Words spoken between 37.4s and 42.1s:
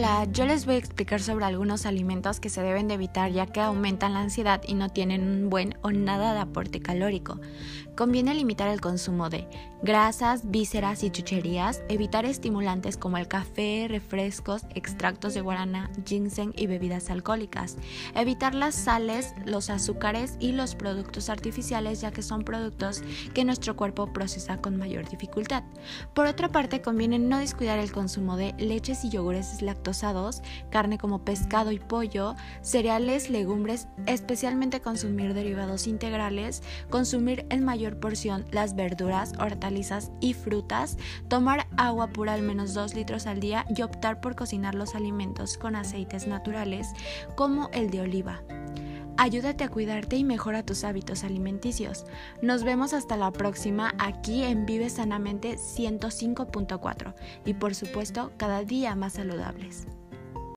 en mayor porción las verduras, hortalizas y frutas, tomar agua